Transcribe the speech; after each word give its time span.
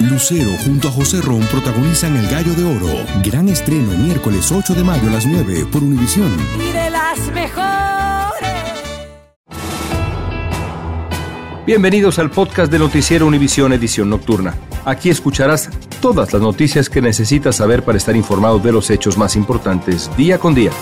Lucero 0.00 0.50
junto 0.64 0.88
a 0.88 0.90
José 0.90 1.20
Ron 1.20 1.40
protagonizan 1.42 2.16
El 2.16 2.26
Gallo 2.28 2.52
de 2.54 2.64
Oro. 2.64 2.88
Gran 3.22 3.48
estreno 3.48 3.92
miércoles 3.92 4.50
8 4.50 4.74
de 4.74 4.82
mayo 4.82 5.08
a 5.08 5.12
las 5.12 5.24
9 5.24 5.66
por 5.70 5.84
Univisión. 5.84 6.32
Y 6.58 6.72
de 6.72 6.90
las 6.90 7.18
mejores. 7.32 7.64
Bienvenidos 11.64 12.18
al 12.18 12.30
podcast 12.30 12.72
de 12.72 12.80
Noticiero 12.80 13.24
Univisión 13.26 13.72
Edición 13.72 14.10
Nocturna. 14.10 14.54
Aquí 14.84 15.10
escucharás 15.10 15.70
todas 16.00 16.32
las 16.32 16.42
noticias 16.42 16.90
que 16.90 17.00
necesitas 17.00 17.56
saber 17.56 17.84
para 17.84 17.96
estar 17.96 18.16
informado 18.16 18.58
de 18.58 18.72
los 18.72 18.90
hechos 18.90 19.16
más 19.16 19.36
importantes 19.36 20.10
día 20.16 20.38
con 20.38 20.56
día. 20.56 20.72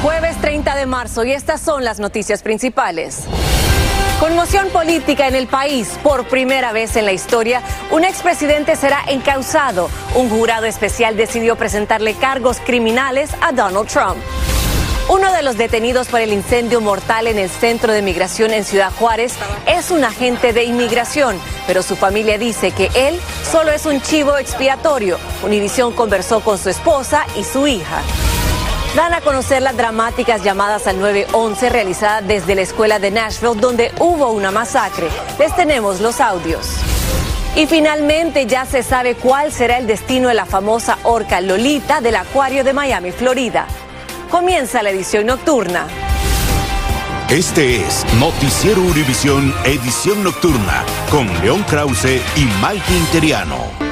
Jueves 0.00 0.40
30 0.40 0.76
de 0.76 0.86
marzo 0.86 1.24
y 1.24 1.32
estas 1.32 1.60
son 1.60 1.84
las 1.84 1.98
noticias 1.98 2.42
principales. 2.42 3.26
Conmoción 4.22 4.68
política 4.68 5.26
en 5.26 5.34
el 5.34 5.48
país. 5.48 5.98
Por 6.00 6.28
primera 6.28 6.70
vez 6.70 6.94
en 6.94 7.06
la 7.06 7.12
historia, 7.12 7.60
un 7.90 8.04
expresidente 8.04 8.76
será 8.76 9.00
encausado. 9.08 9.90
Un 10.14 10.30
jurado 10.30 10.66
especial 10.66 11.16
decidió 11.16 11.56
presentarle 11.56 12.14
cargos 12.14 12.60
criminales 12.60 13.30
a 13.40 13.50
Donald 13.50 13.88
Trump. 13.88 14.18
Uno 15.08 15.32
de 15.32 15.42
los 15.42 15.58
detenidos 15.58 16.06
por 16.06 16.20
el 16.20 16.32
incendio 16.32 16.80
mortal 16.80 17.26
en 17.26 17.36
el 17.36 17.50
centro 17.50 17.92
de 17.92 18.00
migración 18.00 18.52
en 18.52 18.64
Ciudad 18.64 18.92
Juárez 18.96 19.34
es 19.66 19.90
un 19.90 20.04
agente 20.04 20.52
de 20.52 20.62
inmigración, 20.62 21.36
pero 21.66 21.82
su 21.82 21.96
familia 21.96 22.38
dice 22.38 22.70
que 22.70 22.92
él 22.94 23.18
solo 23.50 23.72
es 23.72 23.86
un 23.86 24.00
chivo 24.02 24.38
expiatorio. 24.38 25.18
Univisión 25.42 25.92
conversó 25.94 26.38
con 26.42 26.58
su 26.58 26.70
esposa 26.70 27.26
y 27.36 27.42
su 27.42 27.66
hija. 27.66 28.02
Dan 28.94 29.14
a 29.14 29.22
conocer 29.22 29.62
las 29.62 29.74
dramáticas 29.74 30.44
llamadas 30.44 30.86
al 30.86 31.00
911 31.00 31.70
realizadas 31.70 32.28
desde 32.28 32.54
la 32.54 32.60
escuela 32.60 32.98
de 32.98 33.10
Nashville 33.10 33.58
donde 33.58 33.90
hubo 34.00 34.30
una 34.32 34.50
masacre. 34.50 35.08
Les 35.38 35.54
tenemos 35.56 36.00
los 36.00 36.20
audios. 36.20 36.68
Y 37.56 37.66
finalmente 37.66 38.46
ya 38.46 38.66
se 38.66 38.82
sabe 38.82 39.14
cuál 39.14 39.50
será 39.50 39.78
el 39.78 39.86
destino 39.86 40.28
de 40.28 40.34
la 40.34 40.44
famosa 40.44 40.98
orca 41.04 41.40
Lolita 41.40 42.02
del 42.02 42.16
acuario 42.16 42.64
de 42.64 42.74
Miami, 42.74 43.12
Florida. 43.12 43.66
Comienza 44.30 44.82
la 44.82 44.90
edición 44.90 45.26
nocturna. 45.26 45.86
Este 47.30 47.76
es 47.76 48.04
Noticiero 48.18 48.82
Univisión 48.82 49.54
Edición 49.64 50.22
Nocturna 50.22 50.84
con 51.10 51.26
León 51.40 51.62
Krause 51.62 52.20
y 52.36 52.44
Mike 52.62 52.92
Interiano. 52.92 53.91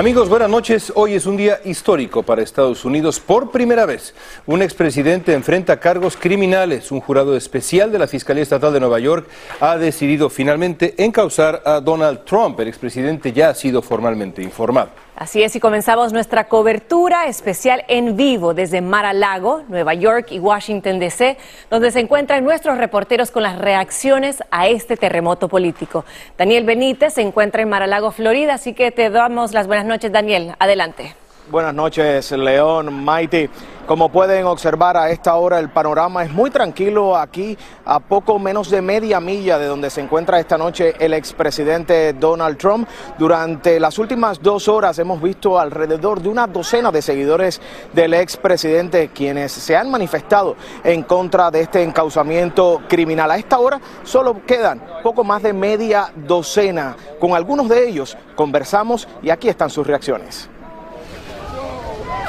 Amigos, 0.00 0.30
buenas 0.30 0.48
noches. 0.48 0.90
Hoy 0.96 1.12
es 1.12 1.26
un 1.26 1.36
día 1.36 1.60
histórico 1.62 2.22
para 2.22 2.40
Estados 2.40 2.86
Unidos. 2.86 3.20
Por 3.20 3.50
primera 3.50 3.84
vez, 3.84 4.14
un 4.46 4.62
expresidente 4.62 5.34
enfrenta 5.34 5.78
cargos 5.78 6.16
criminales. 6.16 6.90
Un 6.90 7.02
jurado 7.02 7.36
especial 7.36 7.92
de 7.92 7.98
la 7.98 8.06
Fiscalía 8.06 8.42
Estatal 8.42 8.72
de 8.72 8.80
Nueva 8.80 8.98
York 8.98 9.28
ha 9.60 9.76
decidido 9.76 10.30
finalmente 10.30 10.94
encausar 10.96 11.60
a 11.66 11.82
Donald 11.82 12.24
Trump. 12.24 12.58
El 12.60 12.68
expresidente 12.68 13.30
ya 13.34 13.50
ha 13.50 13.54
sido 13.54 13.82
formalmente 13.82 14.42
informado. 14.42 14.88
Así 15.20 15.42
es, 15.42 15.54
y 15.54 15.60
comenzamos 15.60 16.14
nuestra 16.14 16.48
cobertura 16.48 17.26
especial 17.26 17.84
en 17.88 18.16
vivo 18.16 18.54
desde 18.54 18.80
Mar-a-Lago, 18.80 19.64
Nueva 19.68 19.92
York 19.92 20.28
y 20.30 20.38
Washington, 20.38 20.98
D.C., 20.98 21.36
donde 21.68 21.90
se 21.90 22.00
encuentran 22.00 22.42
nuestros 22.42 22.78
reporteros 22.78 23.30
con 23.30 23.42
las 23.42 23.58
reacciones 23.58 24.42
a 24.50 24.68
este 24.68 24.96
terremoto 24.96 25.46
político. 25.46 26.06
Daniel 26.38 26.64
Benítez 26.64 27.12
se 27.12 27.20
encuentra 27.20 27.60
en 27.60 27.68
Mar-a-Lago, 27.68 28.12
Florida, 28.12 28.54
así 28.54 28.72
que 28.72 28.92
te 28.92 29.10
damos 29.10 29.52
las 29.52 29.66
buenas 29.66 29.84
noches, 29.84 30.10
Daniel. 30.10 30.54
Adelante. 30.58 31.14
Buenas 31.50 31.74
noches, 31.74 32.30
León, 32.30 33.04
Mighty. 33.04 33.50
Como 33.84 34.08
pueden 34.08 34.46
observar 34.46 34.96
a 34.96 35.10
esta 35.10 35.34
hora, 35.34 35.58
el 35.58 35.68
panorama 35.68 36.22
es 36.22 36.30
muy 36.30 36.48
tranquilo 36.48 37.16
aquí, 37.16 37.58
a 37.84 37.98
poco 37.98 38.38
menos 38.38 38.70
de 38.70 38.80
media 38.80 39.18
milla 39.18 39.58
de 39.58 39.66
donde 39.66 39.90
se 39.90 40.00
encuentra 40.00 40.38
esta 40.38 40.56
noche 40.56 40.94
el 41.00 41.12
expresidente 41.12 42.12
Donald 42.12 42.56
Trump. 42.56 42.88
Durante 43.18 43.80
las 43.80 43.98
últimas 43.98 44.40
dos 44.40 44.68
horas 44.68 45.00
hemos 45.00 45.20
visto 45.20 45.58
alrededor 45.58 46.22
de 46.22 46.28
una 46.28 46.46
docena 46.46 46.92
de 46.92 47.02
seguidores 47.02 47.60
del 47.92 48.14
expresidente 48.14 49.08
quienes 49.08 49.50
se 49.50 49.76
han 49.76 49.90
manifestado 49.90 50.54
en 50.84 51.02
contra 51.02 51.50
de 51.50 51.62
este 51.62 51.82
encauzamiento 51.82 52.82
criminal. 52.88 53.28
A 53.28 53.38
esta 53.38 53.58
hora 53.58 53.80
solo 54.04 54.46
quedan 54.46 54.80
poco 55.02 55.24
más 55.24 55.42
de 55.42 55.52
media 55.52 56.12
docena. 56.14 56.96
Con 57.18 57.34
algunos 57.34 57.68
de 57.68 57.88
ellos 57.88 58.16
conversamos 58.36 59.08
y 59.20 59.30
aquí 59.30 59.48
están 59.48 59.68
sus 59.68 59.84
reacciones 59.84 60.48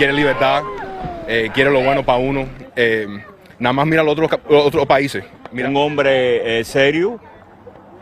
quiere 0.01 0.13
libertad, 0.13 0.63
eh, 1.28 1.51
quiere 1.53 1.69
lo 1.69 1.84
bueno 1.84 2.03
para 2.03 2.17
uno. 2.17 2.47
Eh, 2.75 3.06
nada 3.59 3.72
más 3.72 3.85
mira 3.85 4.01
los 4.01 4.13
otros, 4.13 4.31
otros 4.50 4.88
países. 4.88 5.23
Mira. 5.51 5.69
Un 5.69 5.78
hombre 5.78 6.59
eh, 6.59 6.63
serio, 6.63 7.19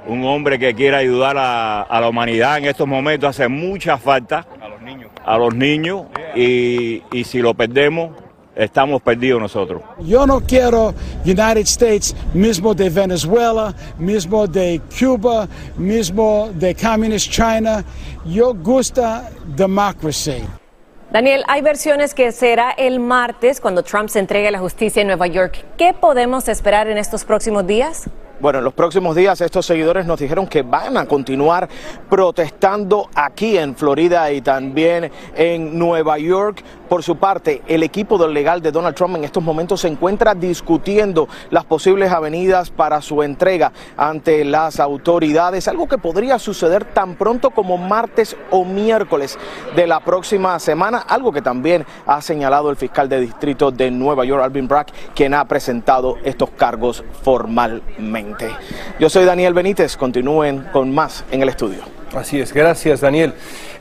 un 0.07 0.23
hombre 0.23 0.57
que 0.57 0.73
quiere 0.73 0.95
ayudar 0.95 1.37
a, 1.37 1.81
a, 1.81 1.99
la 1.99 2.07
humanidad 2.07 2.57
en 2.57 2.67
estos 2.67 2.87
momentos, 2.87 3.31
hace 3.31 3.49
mucha 3.49 3.97
falta 3.97 4.47
a 4.61 4.69
los 4.69 4.81
niños, 4.81 5.11
a 5.25 5.37
los 5.37 5.53
niños 5.53 6.03
y, 6.37 7.03
y 7.11 7.25
si 7.25 7.39
lo 7.39 7.53
perdemos, 7.53 8.11
estamos 8.55 9.01
perdidos 9.01 9.41
nosotros. 9.41 9.81
Yo 9.99 10.25
no 10.25 10.39
quiero 10.39 10.93
United 11.25 11.67
States 11.67 12.15
mismo 12.33 12.73
de 12.73 12.89
Venezuela, 12.89 13.75
mismo 13.97 14.47
de 14.47 14.79
Cuba, 14.97 15.49
mismo 15.77 16.49
de 16.53 16.73
Communist 16.75 17.29
China. 17.29 17.83
Yo 18.25 18.53
gusta 18.53 19.29
democracy. 19.53 20.45
Daniel, 21.11 21.43
hay 21.47 21.63
versiones 21.63 22.13
que 22.13 22.31
será 22.31 22.69
el 22.69 22.99
martes 22.99 23.59
cuando 23.59 23.81
Trump 23.81 24.09
se 24.09 24.19
entregue 24.19 24.49
a 24.49 24.51
la 24.51 24.59
justicia 24.59 25.01
en 25.01 25.07
Nueva 25.07 25.25
York. 25.25 25.65
¿Qué 25.75 25.95
podemos 25.95 26.47
esperar 26.47 26.87
en 26.87 26.99
estos 26.99 27.25
próximos 27.25 27.65
días? 27.65 28.07
Bueno, 28.39 28.59
en 28.59 28.63
los 28.63 28.73
próximos 28.73 29.17
días 29.17 29.41
estos 29.41 29.65
seguidores 29.65 30.05
nos 30.05 30.17
dijeron 30.17 30.47
que 30.47 30.61
van 30.61 30.95
a 30.95 31.05
continuar 31.05 31.67
protestando 32.09 33.09
aquí 33.13 33.57
en 33.57 33.75
Florida 33.75 34.31
y 34.31 34.39
también 34.39 35.11
en 35.35 35.77
Nueva 35.77 36.17
York. 36.19 36.63
Por 36.87 37.03
su 37.03 37.17
parte, 37.17 37.61
el 37.67 37.83
equipo 37.83 38.17
del 38.17 38.33
legal 38.33 38.61
de 38.61 38.71
Donald 38.71 38.95
Trump 38.95 39.17
en 39.17 39.25
estos 39.25 39.43
momentos 39.43 39.81
se 39.81 39.89
encuentra 39.89 40.35
discutiendo 40.35 41.27
las 41.49 41.65
posibles 41.65 42.13
avenidas 42.13 42.71
para 42.71 43.01
su 43.01 43.21
entrega 43.23 43.73
ante 43.97 44.45
las 44.45 44.79
autoridades, 44.79 45.67
algo 45.67 45.89
que 45.89 45.97
podría 45.97 46.39
suceder 46.39 46.85
tan 46.85 47.15
pronto 47.15 47.49
como 47.49 47.77
martes 47.77 48.37
o 48.51 48.63
miércoles 48.63 49.37
de 49.75 49.85
la 49.85 49.99
próxima 49.99 50.57
semana, 50.59 50.99
algo 50.99 51.33
que 51.33 51.41
también 51.41 51.85
ha 52.05 52.21
señalado 52.21 52.69
el 52.69 52.77
fiscal 52.77 53.09
de 53.09 53.19
distrito 53.19 53.69
de 53.69 53.91
Nueva 53.91 54.23
York, 54.23 54.41
Alvin 54.41 54.69
Brack, 54.69 54.93
quien 55.13 55.33
ha 55.33 55.45
presentado 55.45 56.15
estos 56.23 56.51
cargos 56.51 57.03
formalmente. 57.21 58.28
Yo 58.99 59.09
soy 59.09 59.25
Daniel 59.25 59.53
Benítez, 59.53 59.97
continúen 59.97 60.67
con 60.71 60.93
más 60.93 61.23
en 61.31 61.41
el 61.41 61.49
estudio. 61.49 61.79
Así 62.13 62.39
es, 62.39 62.53
gracias 62.53 63.01
Daniel. 63.01 63.33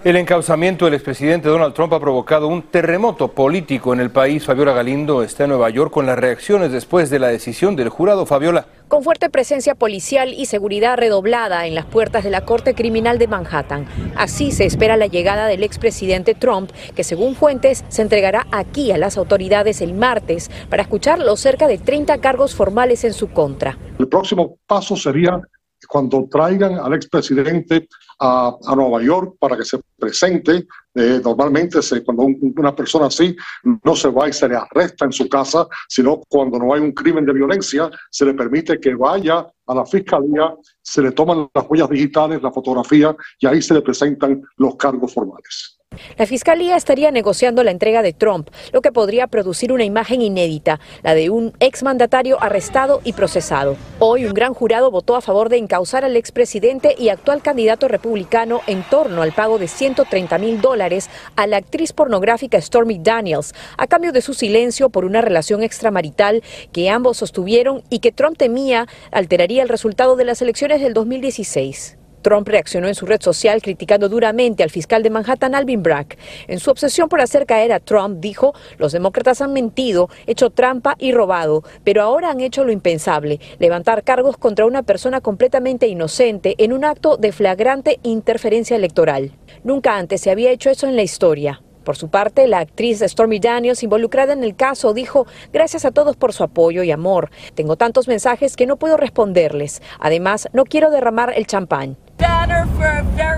El 0.05 0.17
encauzamiento 0.17 0.85
del 0.85 0.95
expresidente 0.95 1.49
Donald 1.49 1.75
Trump 1.75 1.93
ha 1.93 2.01
provocado 2.01 2.47
un 2.47 2.63
terremoto 2.63 3.29
político 3.29 3.93
en 3.93 4.01
el 4.01 4.11
país. 4.11 4.45
Fabiola 4.45 4.73
Galindo 4.73 5.23
está 5.23 5.45
en 5.45 5.51
Nueva 5.51 5.71
York 5.71 5.93
con 5.93 6.07
las 6.07 6.19
reacciones 6.19 6.71
después 6.71 7.11
de 7.11 7.19
la 7.19 7.29
decisión 7.29 7.75
del 7.75 7.89
jurado. 7.89 8.25
Fabiola. 8.25 8.67
Con 8.89 9.05
fuerte 9.05 9.29
presencia 9.29 9.75
policial 9.75 10.33
y 10.33 10.47
seguridad 10.47 10.97
redoblada 10.97 11.67
en 11.67 11.75
las 11.75 11.85
puertas 11.85 12.25
de 12.25 12.31
la 12.31 12.47
Corte 12.47 12.75
Criminal 12.75 13.19
de 13.19 13.29
Manhattan. 13.29 13.87
Así 14.17 14.51
se 14.51 14.65
espera 14.65 14.97
la 14.97 15.07
llegada 15.07 15.47
del 15.47 15.63
expresidente 15.63 16.35
Trump, 16.35 16.71
que 16.97 17.05
según 17.05 17.35
fuentes 17.35 17.85
se 17.89 18.01
entregará 18.01 18.47
aquí 18.51 18.91
a 18.91 18.97
las 18.97 19.19
autoridades 19.19 19.83
el 19.83 19.93
martes 19.93 20.51
para 20.71 20.83
escuchar 20.85 21.19
los 21.19 21.39
cerca 21.39 21.69
de 21.69 21.77
30 21.77 22.17
cargos 22.19 22.55
formales 22.55 23.05
en 23.05 23.13
su 23.13 23.29
contra. 23.29 23.77
El 23.99 24.09
próximo 24.09 24.57
paso 24.67 24.97
sería 24.97 25.39
cuando 25.89 26.29
traigan 26.31 26.75
al 26.75 26.95
expresidente 26.95 27.89
a, 28.21 28.55
a, 28.67 28.77
Nueva 28.77 29.03
York 29.03 29.37
para 29.39 29.57
que 29.57 29.65
se 29.65 29.81
presente. 29.97 30.67
Eh, 30.95 31.21
normalmente 31.25 31.81
se, 31.81 32.03
cuando 32.05 32.25
un, 32.25 32.55
una 32.57 32.75
persona 32.75 33.07
así 33.07 33.35
no 33.85 33.97
se 33.97 34.09
va 34.09 34.29
y 34.29 34.33
se 34.33 34.49
le 34.49 34.57
arresta 34.57 35.05
en 35.05 35.13
su 35.13 35.29
casa, 35.29 35.67
sino 35.89 36.21
cuando 36.29 36.59
no 36.59 36.75
hay 36.75 36.81
un 36.81 36.93
crimen 36.93 37.25
de 37.25 37.33
violencia, 37.33 37.91
se 38.11 38.25
le 38.25 38.35
permite 38.35 38.79
que 38.79 38.95
vaya 38.95 39.47
a 39.67 39.75
la 39.75 39.87
fiscalía, 39.87 40.55
se 40.83 41.03
le 41.03 41.13
toman 41.13 41.49
las 41.55 41.67
huellas 41.69 41.91
digitales, 41.91 42.43
la 42.43 42.53
fotografía 42.53 43.17
y 43.41 43.47
ahí 43.47 43.63
se 43.63 43.75
le 43.75 43.83
presentan 43.83 44.43
los 44.57 44.77
cargos 44.77 45.15
formales. 45.15 45.78
La 46.17 46.27
Fiscalía 46.27 46.77
estaría 46.77 47.11
negociando 47.11 47.63
la 47.63 47.71
entrega 47.71 48.03
de 48.03 48.13
Trump, 48.13 48.49
lo 48.73 48.81
que 48.81 48.93
podría 48.93 49.27
producir 49.27 49.73
una 49.73 49.85
imagen 49.85 50.21
inédita, 50.21 50.81
la 51.03 51.15
de 51.15 51.31
un 51.31 51.53
exmandatario 51.61 52.43
arrestado 52.43 53.01
y 53.05 53.13
procesado. 53.13 53.77
Hoy 53.99 54.27
un 54.27 54.35
gran 54.35 54.55
jurado 54.55 54.91
votó 54.91 55.17
a 55.17 55.21
favor 55.21 55.49
de 55.49 55.59
encauzar 55.59 56.05
al 56.05 56.17
expresidente 56.17 56.95
y 56.99 57.09
actual 57.11 57.43
candidato 57.43 57.87
republicano 57.89 58.63
en 58.67 58.83
torno 58.83 59.23
al 59.23 59.33
pago 59.33 59.59
de 59.59 59.69
130 59.69 60.39
mil 60.39 60.61
dólares 60.61 61.09
a 61.37 61.47
la 61.47 61.59
actriz 61.59 61.93
pornográfica 61.93 62.61
Stormy 62.61 62.99
Daniels, 62.99 63.55
a 63.77 63.87
cambio 63.87 64.13
de 64.13 64.23
su 64.23 64.35
silencio 64.35 64.91
por 64.91 65.05
una 65.05 65.21
relación 65.21 65.63
extramarital 65.63 66.43
que 66.73 66.91
ambos 66.91 67.19
sostuvieron 67.19 67.83
y 67.91 68.01
que 68.01 68.13
Trump 68.13 68.37
temía 68.37 68.87
alteraría 69.13 69.63
el 69.63 69.69
resultado 69.69 70.17
de 70.17 70.25
las 70.25 70.43
elecciones 70.43 70.81
del 70.81 70.95
2016. 70.95 71.99
Trump 72.29 72.47
reaccionó 72.47 72.89
en 72.89 72.95
su 72.95 73.07
red 73.07 73.23
social 73.23 73.63
criticando 73.63 74.11
duramente 74.11 74.63
al 74.63 74.69
fiscal 74.69 75.03
de 75.03 75.09
Manhattan, 75.09 75.55
Alvin 75.55 75.83
Bragg. 75.83 76.09
En 76.47 76.61
su 76.61 76.71
obsesión 76.71 77.09
por 77.09 77.23
hacer 77.23 77.47
caer 77.47 77.73
a 77.73 77.81
Trump, 77.81 78.21
dijo, 78.21 78.53
los 78.77 78.93
demócratas 78.93 79.41
han 79.41 79.55
mentido, 79.55 80.11
hecho 80.27 80.51
trampa 80.51 80.95
y 80.99 81.13
robado, 81.13 81.65
pero 81.85 82.03
ahora 82.03 82.31
han 82.31 82.43
hecho 82.43 82.65
lo 82.65 82.73
impensable, 82.73 83.41
levantar 83.59 84.05
cargos 84.05 84.37
contra 84.37 84.67
una 84.67 84.83
persona 84.83 85.23
completamente 85.23 85.89
inocente 85.89 86.55
en 86.59 86.75
un 86.75 86.85
acto 86.85 87.17
de 87.17 87.33
flagrante 87.33 87.99
interferencia 88.03 88.77
electoral. 88.77 89.33
Nunca 89.65 89.97
antes 89.97 90.21
se 90.21 90.31
había 90.31 90.51
hecho 90.51 90.69
eso 90.69 90.87
en 90.87 90.97
la 90.97 91.03
historia. 91.05 91.63
Por 91.83 91.97
su 91.97 92.11
parte, 92.11 92.47
la 92.47 92.59
actriz 92.59 93.01
Stormy 93.01 93.39
Daniels, 93.39 93.83
involucrada 93.83 94.35
en 94.35 94.45
el 94.45 94.55
caso, 94.55 94.93
dijo, 94.93 95.27
gracias 95.51 95.87
a 95.87 95.93
todos 95.93 96.15
por 96.15 96.35
su 96.35 96.45
apoyo 96.45 96.83
y 96.83 96.91
amor. 96.91 97.31
Tengo 97.55 97.77
tantos 97.77 98.07
mensajes 98.07 98.55
que 98.55 98.67
no 98.67 98.77
puedo 98.77 98.99
responderles. 98.99 99.81
Además, 99.99 100.51
no 100.53 100.65
quiero 100.65 100.91
derramar 100.91 101.33
el 101.35 101.47
champán. 101.47 101.97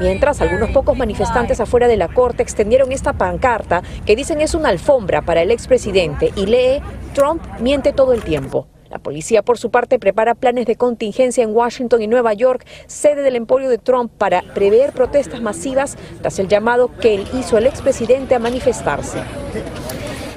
Mientras 0.00 0.40
algunos 0.40 0.70
pocos 0.70 0.96
manifestantes 0.96 1.60
afuera 1.60 1.88
de 1.88 1.96
la 1.96 2.08
corte 2.08 2.42
extendieron 2.42 2.92
esta 2.92 3.12
pancarta 3.12 3.82
que 4.06 4.16
dicen 4.16 4.40
es 4.40 4.54
una 4.54 4.70
alfombra 4.70 5.22
para 5.22 5.42
el 5.42 5.50
expresidente 5.50 6.32
y 6.36 6.46
lee 6.46 6.82
Trump 7.14 7.42
miente 7.60 7.92
todo 7.92 8.12
el 8.12 8.22
tiempo. 8.22 8.66
La 8.88 8.98
policía, 8.98 9.42
por 9.42 9.56
su 9.56 9.70
parte, 9.70 10.00
prepara 10.00 10.34
planes 10.34 10.66
de 10.66 10.74
contingencia 10.74 11.44
en 11.44 11.54
Washington 11.54 12.02
y 12.02 12.08
Nueva 12.08 12.34
York, 12.34 12.66
sede 12.88 13.22
del 13.22 13.36
emporio 13.36 13.68
de 13.68 13.78
Trump, 13.78 14.10
para 14.18 14.42
prever 14.42 14.92
protestas 14.92 15.40
masivas 15.40 15.96
tras 16.20 16.40
el 16.40 16.48
llamado 16.48 16.90
que 17.00 17.14
él 17.14 17.28
hizo 17.38 17.56
el 17.56 17.66
expresidente 17.66 18.34
a 18.34 18.40
manifestarse. 18.40 19.18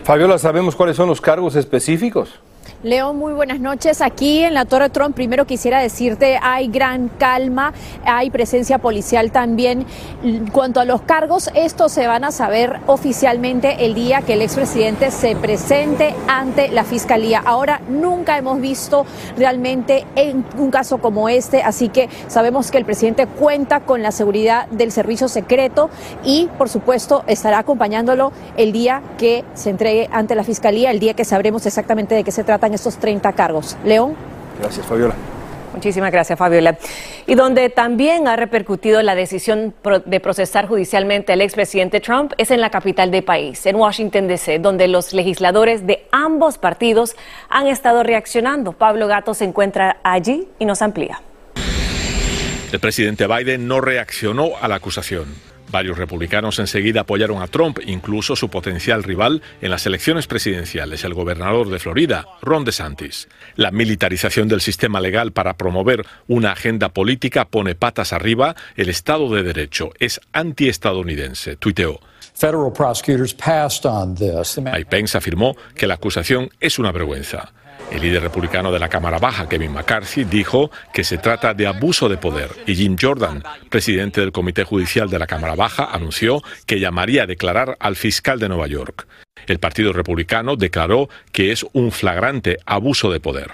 Fabiola, 0.03 0.37
¿sabemos 0.37 0.75
cuáles 0.75 0.97
son 0.97 1.07
los 1.07 1.19
cargos 1.19 1.55
específicos? 1.55 2.39
León, 2.83 3.17
muy 3.17 3.31
buenas 3.31 3.61
noches. 3.61 4.01
Aquí 4.01 4.43
en 4.43 4.53
la 4.53 4.65
Torre 4.65 4.89
Trump, 4.89 5.15
primero 5.15 5.45
quisiera 5.45 5.79
decirte, 5.79 6.37
hay 6.41 6.67
gran 6.67 7.07
calma, 7.07 7.71
hay 8.03 8.29
presencia 8.29 8.77
policial 8.77 9.31
también. 9.31 9.85
En 10.21 10.47
cuanto 10.47 10.81
a 10.81 10.85
los 10.85 11.01
cargos, 11.01 11.49
estos 11.55 11.93
se 11.93 12.07
van 12.07 12.25
a 12.25 12.31
saber 12.31 12.81
oficialmente 12.87 13.85
el 13.85 13.93
día 13.93 14.21
que 14.21 14.33
el 14.33 14.41
expresidente 14.41 15.11
se 15.11 15.33
presente 15.37 16.13
ante 16.27 16.67
la 16.71 16.83
Fiscalía. 16.83 17.41
Ahora, 17.45 17.79
nunca 17.87 18.37
hemos 18.37 18.59
visto 18.59 19.05
realmente 19.37 20.05
en 20.17 20.43
un 20.57 20.69
caso 20.69 20.97
como 20.97 21.29
este, 21.29 21.63
así 21.63 21.87
que 21.87 22.09
sabemos 22.27 22.69
que 22.69 22.79
el 22.79 22.85
presidente 22.85 23.27
cuenta 23.27 23.79
con 23.79 24.03
la 24.03 24.11
seguridad 24.11 24.67
del 24.67 24.91
servicio 24.91 25.29
secreto 25.29 25.89
y, 26.25 26.49
por 26.57 26.67
supuesto, 26.67 27.23
estará 27.27 27.59
acompañándolo 27.59 28.33
el 28.57 28.73
día 28.73 29.01
que 29.17 29.45
se 29.53 29.69
entregue 29.69 30.09
ante 30.11 30.35
la 30.35 30.43
Fiscalía, 30.43 30.91
el 30.91 30.99
día 30.99 31.13
que 31.13 31.23
sabremos 31.23 31.65
exactamente 31.65 32.13
de 32.13 32.25
qué 32.25 32.31
se 32.33 32.43
tratan 32.43 32.72
estos 32.73 32.97
30 32.97 33.33
cargos. 33.33 33.77
León. 33.85 34.15
Gracias, 34.59 34.85
Fabiola. 34.85 35.15
Muchísimas 35.73 36.11
gracias, 36.11 36.37
Fabiola. 36.37 36.77
Y 37.25 37.35
donde 37.35 37.69
también 37.69 38.27
ha 38.27 38.35
repercutido 38.35 39.01
la 39.01 39.15
decisión 39.15 39.73
de 40.05 40.19
procesar 40.19 40.67
judicialmente 40.67 41.33
al 41.33 41.41
expresidente 41.41 41.99
Trump 41.99 42.33
es 42.37 42.51
en 42.51 42.61
la 42.61 42.69
capital 42.69 43.09
del 43.09 43.23
país, 43.23 43.65
en 43.65 43.75
Washington, 43.77 44.27
D.C., 44.27 44.59
donde 44.59 44.87
los 44.87 45.13
legisladores 45.13 45.87
de 45.87 46.05
ambos 46.11 46.57
partidos 46.57 47.15
han 47.49 47.67
estado 47.67 48.03
reaccionando. 48.03 48.73
Pablo 48.73 49.07
Gato 49.07 49.33
se 49.33 49.45
encuentra 49.45 49.97
allí 50.03 50.47
y 50.59 50.65
nos 50.65 50.81
amplía. 50.81 51.21
El 52.71 52.79
presidente 52.79 53.27
Biden 53.27 53.67
no 53.67 53.81
reaccionó 53.81 54.51
a 54.61 54.67
la 54.67 54.75
acusación. 54.75 55.52
Varios 55.73 55.97
republicanos 55.97 56.59
enseguida 56.59 57.01
apoyaron 57.01 57.41
a 57.41 57.47
Trump, 57.47 57.79
incluso 57.83 58.35
su 58.35 58.47
potencial 58.47 59.01
rival 59.01 59.41
en 59.59 59.71
las 59.71 59.87
elecciones 59.87 60.27
presidenciales, 60.27 61.03
el 61.03 61.15
gobernador 61.15 61.67
de 61.67 61.79
Florida, 61.79 62.27
Ron 62.43 62.63
DeSantis. 62.63 63.27
La 63.55 63.71
militarización 63.71 64.47
del 64.47 64.61
sistema 64.61 65.01
legal 65.01 65.31
para 65.31 65.57
promover 65.57 66.05
una 66.27 66.51
agenda 66.51 66.89
política 66.89 67.45
pone 67.45 67.73
patas 67.73 68.13
arriba 68.13 68.55
el 68.75 68.87
Estado 68.87 69.33
de 69.33 69.41
Derecho. 69.41 69.89
Es 69.97 70.21
antiestadounidense, 70.31 71.55
tuiteó. 71.55 71.99
Mike 74.61 74.85
Pence 74.85 75.17
afirmó 75.17 75.55
que 75.73 75.87
la 75.87 75.95
acusación 75.95 76.51
es 76.59 76.77
una 76.77 76.91
vergüenza. 76.91 77.51
El 77.93 78.01
líder 78.01 78.23
republicano 78.23 78.71
de 78.71 78.79
la 78.79 78.89
Cámara 78.89 79.19
Baja, 79.19 79.47
Kevin 79.47 79.71
McCarthy, 79.71 80.23
dijo 80.23 80.71
que 80.91 81.03
se 81.03 81.19
trata 81.19 81.53
de 81.53 81.67
abuso 81.67 82.09
de 82.09 82.17
poder 82.17 82.49
y 82.65 82.73
Jim 82.73 82.97
Jordan, 82.99 83.43
presidente 83.69 84.19
del 84.19 84.31
Comité 84.31 84.63
Judicial 84.63 85.11
de 85.11 85.19
la 85.19 85.27
Cámara 85.27 85.53
Baja, 85.53 85.85
anunció 85.85 86.41
que 86.65 86.79
llamaría 86.79 87.23
a 87.23 87.27
declarar 87.27 87.77
al 87.79 87.95
fiscal 87.95 88.39
de 88.39 88.49
Nueva 88.49 88.65
York. 88.65 89.05
El 89.45 89.59
Partido 89.59 89.93
Republicano 89.93 90.55
declaró 90.55 91.07
que 91.31 91.51
es 91.51 91.67
un 91.73 91.91
flagrante 91.91 92.57
abuso 92.65 93.11
de 93.11 93.19
poder. 93.19 93.51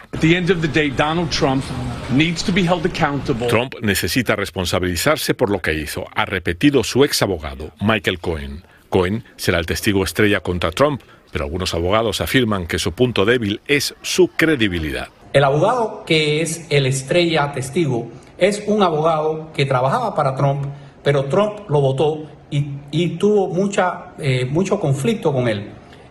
Trump 3.48 3.76
necesita 3.82 4.38
responsabilizarse 4.38 5.34
por 5.34 5.50
lo 5.50 5.60
que 5.60 5.74
hizo, 5.74 6.06
ha 6.16 6.24
repetido 6.24 6.86
su 6.86 7.04
ex 7.04 7.22
abogado, 7.22 7.74
Michael 7.82 8.20
Cohen. 8.20 8.64
Cohen 8.90 9.24
será 9.36 9.60
el 9.60 9.66
testigo 9.66 10.04
estrella 10.04 10.40
contra 10.40 10.72
Trump, 10.72 11.02
pero 11.32 11.46
algunos 11.46 11.74
abogados 11.74 12.22
afirman 12.22 12.68
que 12.68 12.80
su 12.80 12.92
punto 12.92 13.26
débil 13.26 13.62
es 13.68 13.96
su 14.02 14.30
credibilidad. 14.30 15.10
El 15.34 15.44
abogado 15.44 16.04
que 16.06 16.42
es 16.42 16.66
el 16.70 16.86
estrella 16.86 17.52
testigo 17.52 18.08
es 18.38 18.64
un 18.66 18.82
abogado 18.82 19.52
que 19.54 19.66
trabajaba 19.66 20.16
para 20.16 20.36
Trump, 20.36 20.66
pero 21.04 21.26
Trump 21.26 21.70
lo 21.70 21.82
votó 21.82 22.24
y, 22.52 23.10
tuvo 23.18 23.48
mucha, 23.48 24.14
eh, 24.18 24.46
mucho 24.46 24.80
conflicto 24.80 25.32
con 25.32 25.48
él. 25.48 25.70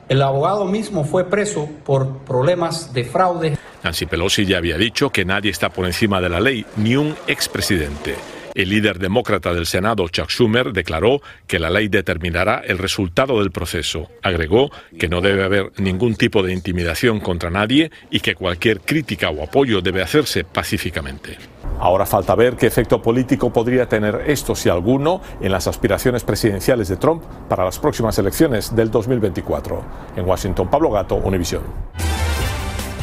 El 0.08 0.22
abogado 0.22 0.64
mismo 0.64 1.04
fue 1.04 1.24
preso 1.24 1.68
por 1.84 2.18
problemas 2.18 2.94
de 2.94 3.04
fraude. 3.04 3.58
Nancy 3.82 4.06
Pelosi 4.06 4.46
ya 4.46 4.58
había 4.58 4.78
dicho 4.78 5.10
que 5.10 5.24
nadie 5.24 5.50
está 5.50 5.68
por 5.68 5.84
encima 5.84 6.20
de 6.20 6.28
la 6.28 6.40
ley, 6.40 6.64
ni 6.76 6.96
un 6.96 7.14
expresidente. 7.26 8.14
El 8.58 8.70
líder 8.70 8.99
demócrata 8.99 9.55
del 9.55 9.66
Senado, 9.66 10.08
Chuck 10.08 10.31
Schumer, 10.31 10.72
declaró 10.72 11.22
que 11.46 11.60
la 11.60 11.70
ley 11.70 11.87
determinará 11.87 12.60
el 12.66 12.78
resultado 12.78 13.38
del 13.38 13.52
proceso. 13.52 14.08
Agregó 14.20 14.72
que 14.99 15.08
no 15.08 15.20
debe 15.20 15.44
haber 15.44 15.70
ningún 15.76 16.16
tipo 16.16 16.43
de 16.43 16.52
intimidación 16.52 17.20
contra 17.20 17.50
nadie 17.50 17.93
y 18.10 18.19
que 18.19 18.34
cualquier 18.34 18.81
crítica 18.81 19.31
o 19.31 19.44
apoyo 19.44 19.81
debe 19.81 20.02
hacerse 20.02 20.43
pacíficamente. 20.43 21.38
Ahora 21.78 22.05
falta 22.05 22.34
ver 22.34 22.56
qué 22.56 22.66
efecto 22.66 23.00
político 23.00 23.52
podría 23.52 23.88
tener 23.88 24.25
esto, 24.26 24.56
si 24.56 24.69
alguno, 24.69 25.22
en 25.40 25.52
las 25.52 25.69
aspiraciones 25.69 26.25
presidenciales 26.25 26.88
de 26.88 26.96
Trump 26.96 27.22
para 27.49 27.64
las 27.64 27.78
próximas 27.78 28.19
elecciones 28.19 28.75
del 28.75 28.90
2024. 28.90 29.84
En 30.16 30.26
Washington, 30.26 30.69
Pablo 30.69 30.90
Gato, 30.90 31.14
Univisión. 31.14 31.62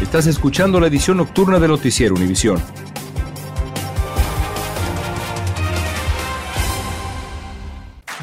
Estás 0.01 0.27
escuchando 0.27 0.81
la 0.81 0.87
edición 0.87 1.15
nocturna 1.15 1.59
de 1.59 1.69
Noticiero 1.69 2.13
Univisión. 2.13 2.61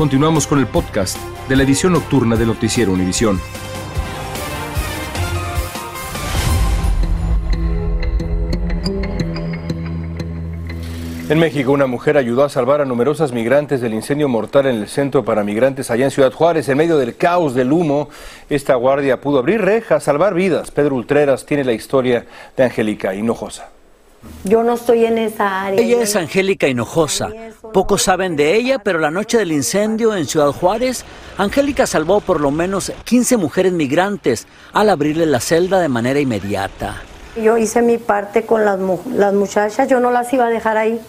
Continuamos 0.00 0.46
con 0.46 0.58
el 0.58 0.66
podcast 0.66 1.18
de 1.46 1.56
la 1.56 1.62
edición 1.62 1.92
nocturna 1.92 2.34
de 2.34 2.46
Noticiero 2.46 2.90
Univisión. 2.90 3.38
En 11.28 11.38
México, 11.38 11.72
una 11.72 11.86
mujer 11.86 12.16
ayudó 12.16 12.44
a 12.44 12.48
salvar 12.48 12.80
a 12.80 12.86
numerosas 12.86 13.32
migrantes 13.32 13.82
del 13.82 13.92
incendio 13.92 14.26
mortal 14.26 14.68
en 14.68 14.76
el 14.76 14.88
centro 14.88 15.22
para 15.22 15.44
migrantes 15.44 15.90
allá 15.90 16.06
en 16.06 16.10
Ciudad 16.10 16.32
Juárez. 16.32 16.70
En 16.70 16.78
medio 16.78 16.96
del 16.96 17.16
caos 17.16 17.52
del 17.52 17.70
humo, 17.70 18.08
esta 18.48 18.76
guardia 18.76 19.20
pudo 19.20 19.40
abrir 19.40 19.60
rejas, 19.60 20.04
salvar 20.04 20.32
vidas. 20.32 20.70
Pedro 20.70 20.94
Ultreras 20.94 21.44
tiene 21.44 21.62
la 21.62 21.74
historia 21.74 22.24
de 22.56 22.64
Angélica 22.64 23.14
Hinojosa. 23.14 23.68
Yo 24.44 24.62
no 24.62 24.74
estoy 24.74 25.04
en 25.04 25.18
esa 25.18 25.66
área. 25.66 25.80
Ella 25.80 26.02
es 26.02 26.16
Angélica 26.16 26.66
Hinojosa. 26.66 27.30
Pocos 27.72 28.02
saben 28.02 28.36
de 28.36 28.54
ella, 28.54 28.78
pero 28.78 28.98
la 28.98 29.10
noche 29.10 29.38
del 29.38 29.52
incendio 29.52 30.14
en 30.16 30.26
Ciudad 30.26 30.52
Juárez, 30.52 31.04
Angélica 31.36 31.86
salvó 31.86 32.20
por 32.20 32.40
lo 32.40 32.50
menos 32.50 32.92
15 33.04 33.36
mujeres 33.36 33.72
migrantes 33.72 34.46
al 34.72 34.88
abrirle 34.88 35.26
la 35.26 35.40
celda 35.40 35.78
de 35.80 35.88
manera 35.88 36.20
inmediata. 36.20 37.02
Yo 37.36 37.56
hice 37.58 37.82
mi 37.82 37.98
parte 37.98 38.44
con 38.44 38.64
las, 38.64 38.78
las 39.12 39.34
muchachas, 39.34 39.88
yo 39.88 40.00
no 40.00 40.10
las 40.10 40.32
iba 40.32 40.46
a 40.46 40.50
dejar 40.50 40.76
ahí. 40.76 41.00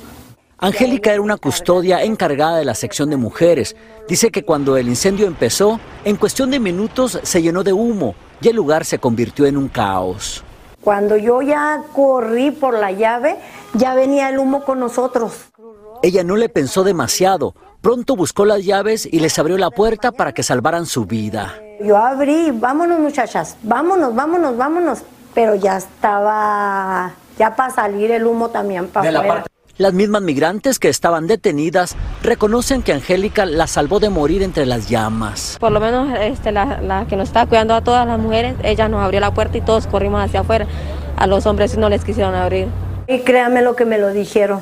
Angélica 0.58 1.12
era 1.12 1.22
una 1.22 1.38
custodia 1.38 2.04
encargada 2.04 2.58
de 2.58 2.66
la 2.66 2.76
sección 2.76 3.10
de 3.10 3.18
mujeres. 3.18 3.76
Dice 4.08 4.30
que 4.30 4.44
cuando 4.44 4.78
el 4.78 4.88
incendio 4.88 5.26
empezó, 5.26 5.80
en 6.06 6.18
cuestión 6.18 6.52
de 6.52 6.60
minutos 6.60 7.20
se 7.24 7.42
llenó 7.42 7.64
de 7.64 7.74
humo 7.74 8.14
y 8.42 8.50
el 8.50 8.58
lugar 8.58 8.86
se 8.86 9.00
convirtió 9.00 9.48
en 9.48 9.58
un 9.58 9.70
caos. 9.70 10.44
Cuando 10.82 11.16
yo 11.16 11.42
ya 11.42 11.84
corrí 11.94 12.50
por 12.50 12.74
la 12.74 12.92
llave, 12.92 13.38
ya 13.74 13.94
venía 13.94 14.30
el 14.30 14.40
humo 14.40 14.64
con 14.64 14.80
nosotros. 14.80 15.34
Ella 16.02 16.24
no 16.24 16.36
le 16.36 16.50
pensó 16.50 16.84
demasiado. 16.84 17.54
Pronto 17.82 18.16
buscó 18.16 18.46
las 18.46 18.66
llaves 18.66 19.06
y 19.06 19.20
les 19.20 19.38
abrió 19.38 19.58
la 19.58 19.70
puerta 19.70 20.12
para 20.12 20.34
que 20.34 20.42
salvaran 20.42 20.88
su 20.88 21.06
vida. 21.06 21.54
Yo 21.84 21.98
abrí, 21.98 22.52
vámonos 22.52 23.00
muchachas, 23.00 23.58
vámonos, 23.62 24.16
vámonos, 24.16 24.58
vámonos. 24.58 25.00
Pero 25.36 25.56
ya 25.56 25.78
estaba, 25.78 27.14
ya 27.38 27.56
para 27.56 27.74
salir 27.74 28.12
el 28.12 28.26
humo 28.26 28.50
también 28.50 28.88
para 28.88 29.10
afuera. 29.10 29.46
Las 29.82 29.94
mismas 29.94 30.22
migrantes 30.22 30.78
que 30.78 30.90
estaban 30.90 31.26
detenidas 31.26 31.96
reconocen 32.22 32.84
que 32.84 32.94
Angélica 32.94 33.48
la 33.48 33.66
salvó 33.66 34.00
de 34.00 34.12
morir 34.12 34.44
entre 34.44 34.68
las 34.68 34.88
llamas. 34.88 35.58
Por 35.60 35.72
lo 35.72 35.80
menos 35.80 36.16
este, 36.20 36.52
la, 36.52 36.80
la 36.84 37.08
que 37.08 37.16
nos 37.16 37.30
estaba 37.30 37.48
cuidando 37.48 37.74
a 37.74 37.82
todas 37.82 38.06
las 38.06 38.20
mujeres, 38.20 38.54
ella 38.62 38.88
nos 38.90 39.04
abrió 39.04 39.20
la 39.20 39.34
puerta 39.34 39.58
y 39.58 39.62
todos 39.62 39.88
corrimos 39.88 40.24
hacia 40.24 40.42
afuera. 40.42 40.68
A 41.18 41.26
los 41.26 41.48
hombres 41.48 41.80
no 41.80 41.90
les 41.90 42.06
quisieron 42.06 42.36
abrir. 42.36 42.68
Y 43.08 43.22
créame 43.22 43.64
lo 43.64 43.76
que 43.76 43.86
me 43.86 43.98
lo 43.98 44.14
dijeron. 44.14 44.62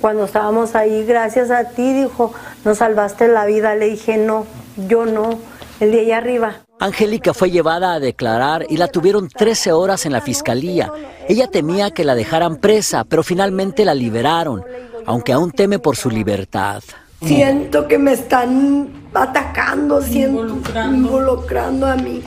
Cuando 0.00 0.24
estábamos 0.24 0.76
ahí, 0.76 1.04
gracias 1.04 1.50
a 1.50 1.64
ti, 1.64 1.92
dijo, 1.92 2.32
nos 2.64 2.78
salvaste 2.78 3.28
la 3.28 3.44
vida. 3.44 3.74
Le 3.74 3.90
dije, 3.90 4.16
no, 4.16 4.46
yo 4.88 5.04
no, 5.04 5.40
el 5.78 5.92
de 5.92 6.00
allá 6.00 6.16
arriba. 6.16 6.61
Angélica 6.82 7.32
fue 7.32 7.52
llevada 7.52 7.92
a 7.92 8.00
declarar 8.00 8.66
y 8.68 8.76
la 8.76 8.88
tuvieron 8.88 9.28
13 9.28 9.70
horas 9.70 10.04
en 10.04 10.10
la 10.10 10.20
fiscalía. 10.20 10.90
Ella 11.28 11.46
temía 11.46 11.92
que 11.92 12.02
la 12.02 12.16
dejaran 12.16 12.56
presa, 12.56 13.04
pero 13.04 13.22
finalmente 13.22 13.84
la 13.84 13.94
liberaron, 13.94 14.64
aunque 15.06 15.32
aún 15.32 15.52
teme 15.52 15.78
por 15.78 15.94
su 15.94 16.10
libertad. 16.10 16.82
Siento 17.24 17.86
que 17.86 17.98
me 17.98 18.14
están 18.14 18.90
atacando, 19.14 20.02
siento, 20.02 20.60
involucrando 20.74 21.86
a 21.86 21.94
mí. 21.94 22.20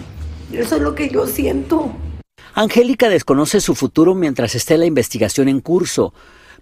Eso 0.53 0.77
es 0.77 0.81
lo 0.81 0.95
que 0.95 1.09
yo 1.09 1.27
siento. 1.27 1.91
Angélica 2.53 3.09
desconoce 3.09 3.59
su 3.59 3.75
futuro 3.75 4.15
mientras 4.15 4.55
esté 4.55 4.77
la 4.77 4.85
investigación 4.85 5.49
en 5.49 5.59
curso, 5.59 6.13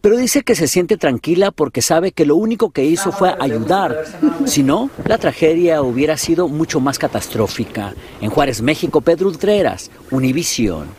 pero 0.04 0.18
dice 0.18 0.44
que 0.44 0.54
se 0.54 0.68
siente 0.68 0.98
tranquila 0.98 1.52
porque 1.52 1.82
sabe 1.82 2.12
que 2.12 2.26
lo 2.26 2.36
único 2.36 2.72
que 2.72 2.84
hizo 2.84 3.14
fue 3.14 3.34
ayudar. 3.40 4.04
Si 4.44 4.62
no, 4.62 4.90
la 5.06 5.18
tragedia 5.18 5.82
hubiera 5.82 6.18
sido 6.18 6.50
mucho 6.50 6.82
más 6.82 7.00
catastrófica. 7.00 7.94
En 8.20 8.30
Juárez, 8.30 8.62
México, 8.62 9.00
Pedro 9.00 9.30
Ultreras, 9.30 9.92
Univisión. 10.12 10.90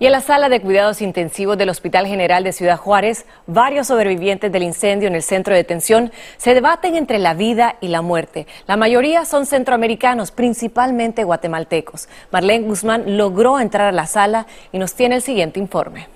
Y 0.00 0.06
en 0.06 0.10
la 0.10 0.20
sala 0.20 0.48
de 0.48 0.60
cuidados 0.60 1.02
intensivos 1.02 1.56
del 1.56 1.68
Hospital 1.68 2.08
General 2.08 2.42
de 2.42 2.50
Ciudad 2.50 2.78
Juárez, 2.78 3.26
varios 3.46 3.86
sobrevivientes 3.86 4.50
del 4.50 4.64
incendio 4.64 5.06
en 5.06 5.14
el 5.14 5.22
centro 5.22 5.54
de 5.54 5.58
detención 5.58 6.10
se 6.36 6.52
debaten 6.52 6.96
entre 6.96 7.20
la 7.20 7.34
vida 7.34 7.76
y 7.80 7.86
la 7.86 8.02
muerte. 8.02 8.48
La 8.66 8.76
mayoría 8.76 9.24
son 9.24 9.46
centroamericanos, 9.46 10.32
principalmente 10.32 11.22
guatemaltecos. 11.22 12.08
Marlene 12.32 12.66
Guzmán 12.66 13.16
logró 13.16 13.60
entrar 13.60 13.86
a 13.86 13.92
la 13.92 14.08
sala 14.08 14.48
y 14.72 14.78
nos 14.78 14.94
tiene 14.94 15.14
el 15.14 15.22
siguiente 15.22 15.60
informe. 15.60 16.08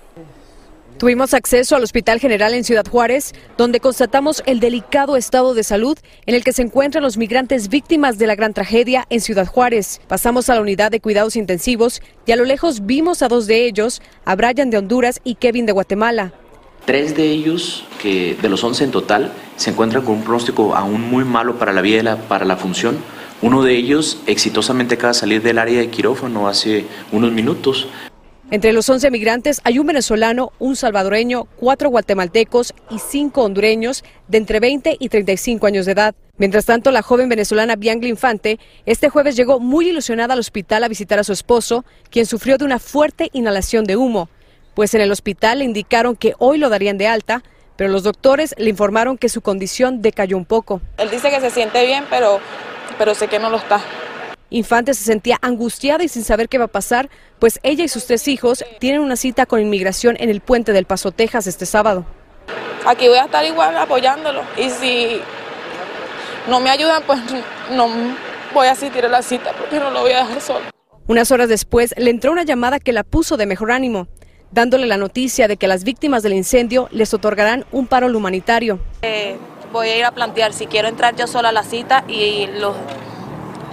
Tuvimos 0.97 1.35
acceso 1.35 1.75
al 1.75 1.83
Hospital 1.83 2.19
General 2.19 2.55
en 2.55 2.63
Ciudad 2.63 2.87
Juárez, 2.89 3.35
donde 3.55 3.79
constatamos 3.79 4.41
el 4.47 4.59
delicado 4.59 5.15
estado 5.15 5.53
de 5.53 5.63
salud 5.63 5.95
en 6.25 6.33
el 6.33 6.43
que 6.43 6.53
se 6.53 6.63
encuentran 6.63 7.03
los 7.03 7.17
migrantes 7.17 7.69
víctimas 7.69 8.17
de 8.17 8.25
la 8.25 8.33
gran 8.33 8.55
tragedia 8.55 9.05
en 9.11 9.21
Ciudad 9.21 9.45
Juárez. 9.45 10.01
Pasamos 10.07 10.49
a 10.49 10.55
la 10.55 10.61
unidad 10.61 10.89
de 10.89 10.99
cuidados 10.99 11.35
intensivos 11.35 12.01
y 12.25 12.31
a 12.31 12.35
lo 12.35 12.45
lejos 12.45 12.87
vimos 12.87 13.21
a 13.21 13.27
dos 13.27 13.45
de 13.45 13.67
ellos, 13.67 14.01
a 14.25 14.35
Brian 14.35 14.71
de 14.71 14.79
Honduras 14.79 15.21
y 15.23 15.35
Kevin 15.35 15.67
de 15.67 15.73
Guatemala. 15.73 16.33
Tres 16.85 17.15
de 17.15 17.29
ellos, 17.29 17.85
que 18.01 18.35
de 18.41 18.49
los 18.49 18.63
11 18.63 18.85
en 18.85 18.91
total, 18.91 19.33
se 19.55 19.69
encuentran 19.69 20.03
con 20.03 20.15
un 20.15 20.23
pronóstico 20.23 20.75
aún 20.75 21.01
muy 21.01 21.25
malo 21.25 21.59
para 21.59 21.73
la 21.73 21.81
vida 21.81 22.01
la, 22.01 22.15
para 22.15 22.43
la 22.43 22.57
función. 22.57 22.97
Uno 23.43 23.61
de 23.61 23.75
ellos 23.75 24.17
exitosamente 24.25 24.95
acaba 24.95 25.13
de 25.13 25.19
salir 25.19 25.43
del 25.43 25.59
área 25.59 25.79
de 25.79 25.91
quirófano 25.91 26.47
hace 26.47 26.85
unos 27.11 27.31
minutos. 27.31 27.87
Entre 28.49 28.71
los 28.71 28.89
11 28.89 29.11
migrantes 29.11 29.59
hay 29.65 29.77
un 29.77 29.87
venezolano, 29.87 30.53
un 30.57 30.77
salvadoreño, 30.77 31.49
cuatro 31.57 31.89
guatemaltecos 31.89 32.73
y 32.89 32.99
cinco 32.99 33.43
hondureños 33.43 34.05
de 34.29 34.37
entre 34.37 34.61
20 34.61 34.95
y 34.97 35.09
35 35.09 35.67
años 35.67 35.85
de 35.85 35.91
edad. 35.91 36.15
Mientras 36.37 36.63
tanto, 36.63 36.91
la 36.91 37.01
joven 37.01 37.27
venezolana 37.27 37.75
Bianca 37.75 38.07
Infante 38.07 38.57
este 38.85 39.09
jueves 39.09 39.35
llegó 39.35 39.59
muy 39.59 39.89
ilusionada 39.89 40.33
al 40.33 40.39
hospital 40.39 40.85
a 40.85 40.87
visitar 40.87 41.19
a 41.19 41.25
su 41.25 41.33
esposo, 41.33 41.83
quien 42.09 42.25
sufrió 42.25 42.57
de 42.57 42.63
una 42.63 42.79
fuerte 42.79 43.29
inhalación 43.33 43.83
de 43.83 43.97
humo. 43.97 44.29
Pues 44.75 44.93
en 44.93 45.01
el 45.01 45.11
hospital 45.11 45.59
le 45.59 45.65
indicaron 45.65 46.15
que 46.15 46.33
hoy 46.37 46.57
lo 46.57 46.69
darían 46.69 46.97
de 46.97 47.07
alta, 47.07 47.43
pero 47.75 47.89
los 47.89 48.03
doctores 48.03 48.55
le 48.57 48.69
informaron 48.69 49.17
que 49.17 49.27
su 49.27 49.41
condición 49.41 50.01
decayó 50.01 50.37
un 50.37 50.45
poco. 50.45 50.79
Él 50.97 51.09
dice 51.09 51.29
que 51.29 51.41
se 51.41 51.49
siente 51.49 51.85
bien, 51.85 52.05
pero, 52.09 52.39
pero 52.97 53.13
sé 53.13 53.27
que 53.27 53.39
no 53.39 53.49
lo 53.49 53.57
está. 53.57 53.81
Infante 54.49 54.93
se 54.93 55.03
sentía 55.03 55.37
angustiada 55.41 56.03
y 56.03 56.07
sin 56.07 56.23
saber 56.23 56.47
qué 56.47 56.57
va 56.57 56.65
a 56.65 56.69
pasar, 56.69 57.09
pues 57.39 57.59
ella 57.63 57.83
y 57.83 57.89
sus 57.89 58.05
tres 58.05 58.27
hijos 58.27 58.63
tienen 58.79 59.01
una 59.01 59.17
cita 59.17 59.45
con 59.45 59.59
inmigración 59.59 60.15
en 60.19 60.29
el 60.29 60.39
puente 60.39 60.71
del 60.71 60.85
Paso, 60.85 61.11
Texas 61.11 61.47
este 61.47 61.65
sábado. 61.65 62.05
Aquí 62.85 63.09
voy 63.09 63.17
a 63.17 63.25
estar 63.25 63.43
igual 63.43 63.75
apoyándolo 63.77 64.43
y 64.57 64.69
si 64.69 65.21
no 66.47 66.61
me 66.61 66.69
ayudan, 66.69 67.03
pues 67.05 67.19
no 67.71 67.89
voy 68.53 68.67
a 68.67 68.71
asistir 68.71 69.05
a 69.05 69.09
la 69.09 69.21
cita 69.21 69.51
porque 69.57 69.79
no 69.79 69.91
lo 69.91 70.01
voy 70.01 70.11
a 70.13 70.19
dejar 70.19 70.39
solo. 70.39 70.65
Unas 71.07 71.31
horas 71.31 71.49
después 71.49 71.93
le 71.97 72.09
entró 72.09 72.31
una 72.31 72.43
llamada 72.43 72.79
que 72.79 72.93
la 72.93 73.03
puso 73.03 73.35
de 73.35 73.45
mejor 73.45 73.71
ánimo, 73.71 74.07
dándole 74.51 74.87
la 74.87 74.97
noticia 74.97 75.49
de 75.49 75.57
que 75.57 75.65
a 75.65 75.69
las 75.69 75.83
víctimas 75.83 76.23
del 76.23 76.33
incendio 76.33 76.87
les 76.91 77.13
otorgarán 77.13 77.65
un 77.73 77.87
paro 77.87 78.07
humanitario. 78.07 78.79
Eh, 79.01 79.37
voy 79.73 79.89
a 79.89 79.97
ir 79.97 80.05
a 80.05 80.11
plantear 80.11 80.53
si 80.53 80.67
quiero 80.67 80.87
entrar 80.87 81.15
yo 81.17 81.27
sola 81.27 81.49
a 81.49 81.51
la 81.51 81.63
cita 81.63 82.05
y 82.07 82.47
los 82.47 82.75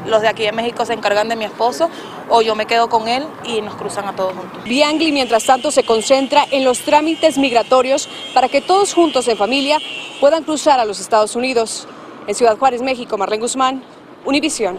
los 0.07 0.23
de 0.23 0.29
aquí 0.29 0.45
de 0.45 0.53
México 0.53 0.85
se 0.85 0.93
encargan 0.93 1.29
de 1.29 1.37
mi 1.37 1.45
esposo 1.45 1.89
o 2.29 2.43
yo 2.43 2.55
me 2.55 2.67
quedo 2.67 2.89
con 2.89 3.09
él 3.09 3.25
y 3.45 3.61
nos 3.61 3.75
cruzan 3.75 4.07
a 4.07 4.17
todos 4.17 4.35
juntos. 4.35 4.65
Biangli, 4.65 5.13
mientras 5.13 5.45
tanto, 5.45 5.71
se 5.71 5.85
concentra 5.85 6.45
en 6.51 6.65
los 6.65 6.81
trámites 6.81 7.39
migratorios 7.39 8.09
para 8.33 8.49
que 8.49 8.61
todos 8.61 8.95
juntos 8.95 9.29
en 9.29 9.37
familia 9.37 9.79
puedan 10.21 10.45
cruzar 10.45 10.81
a 10.81 10.85
los 10.85 11.01
Estados 11.01 11.37
Unidos. 11.37 11.87
En 12.27 12.35
Ciudad 12.35 12.57
Juárez, 12.57 12.81
México, 12.81 13.19
Marlene 13.19 13.43
Guzmán, 13.43 13.83
Univisión. 14.25 14.79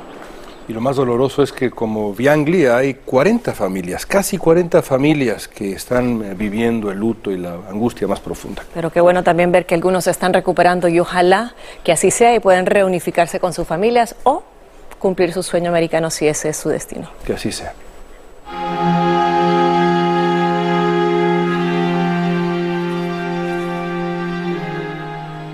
Y 0.67 0.73
lo 0.73 0.81
más 0.81 0.95
doloroso 0.95 1.43
es 1.43 1.51
que 1.51 1.69
como 1.69 2.11
Biangli 2.15 2.65
hay 2.65 2.95
40 2.95 3.53
familias, 3.53 4.03
casi 4.07 4.39
40 4.39 4.81
familias 4.81 5.47
que 5.47 5.73
están 5.73 6.23
eh, 6.23 6.33
viviendo 6.35 6.89
el 6.89 6.97
luto 6.97 7.29
y 7.29 7.37
la 7.37 7.53
angustia 7.69 8.07
más 8.07 8.19
profunda. 8.19 8.63
Pero 8.73 8.89
qué 8.89 8.99
bueno 8.99 9.21
también 9.21 9.51
ver 9.51 9.67
que 9.67 9.75
algunos 9.75 10.05
se 10.05 10.11
están 10.11 10.33
recuperando 10.33 10.87
y 10.87 10.99
ojalá 10.99 11.53
que 11.83 11.91
así 11.91 12.09
sea 12.09 12.33
y 12.33 12.39
puedan 12.39 12.65
reunificarse 12.65 13.39
con 13.39 13.53
sus 13.53 13.67
familias 13.67 14.15
o 14.23 14.41
cumplir 14.99 15.33
su 15.33 15.43
sueño 15.43 15.69
americano 15.69 16.09
si 16.09 16.27
ese 16.27 16.49
es 16.49 16.57
su 16.57 16.69
destino. 16.69 17.09
Que 17.25 17.33
así 17.33 17.51
sea. 17.51 17.73